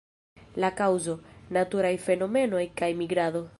La 0.63 0.71
kaŭzo: 0.79 1.15
naturaj 1.59 1.93
fenomenoj 2.07 2.65
kaj 2.83 2.93
migrado. 3.03 3.47